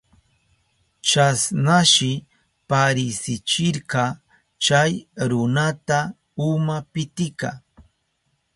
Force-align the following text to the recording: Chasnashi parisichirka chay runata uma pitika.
Chasnashi 1.07 2.11
parisichirka 2.69 4.03
chay 4.63 4.91
runata 5.29 5.99
uma 6.47 6.77
pitika. 6.91 7.49